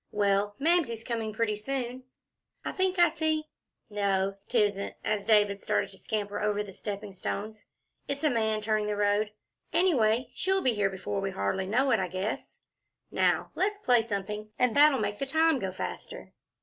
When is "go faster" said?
15.59-16.33